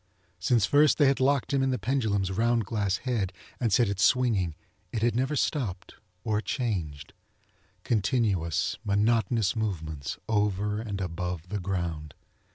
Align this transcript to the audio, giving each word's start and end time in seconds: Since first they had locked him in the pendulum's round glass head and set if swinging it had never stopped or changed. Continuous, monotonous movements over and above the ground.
Since 0.39 0.65
first 0.65 0.97
they 0.97 1.05
had 1.05 1.19
locked 1.19 1.53
him 1.53 1.61
in 1.61 1.69
the 1.69 1.77
pendulum's 1.77 2.31
round 2.31 2.65
glass 2.65 2.97
head 2.97 3.31
and 3.59 3.71
set 3.71 3.87
if 3.87 3.99
swinging 3.99 4.55
it 4.91 5.03
had 5.03 5.15
never 5.15 5.35
stopped 5.35 5.93
or 6.23 6.41
changed. 6.41 7.13
Continuous, 7.83 8.79
monotonous 8.83 9.55
movements 9.55 10.17
over 10.27 10.81
and 10.81 10.99
above 11.01 11.49
the 11.49 11.59
ground. 11.59 12.15